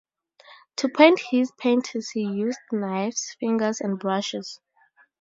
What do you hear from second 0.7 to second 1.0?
To